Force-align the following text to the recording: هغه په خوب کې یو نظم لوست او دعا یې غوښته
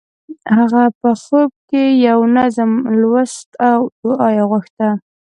هغه 0.57 0.83
په 0.99 1.09
خوب 1.23 1.49
کې 1.69 1.83
یو 2.07 2.19
نظم 2.37 2.71
لوست 3.01 3.49
او 3.69 3.79
دعا 4.01 4.27
یې 4.37 4.43
غوښته 4.49 4.89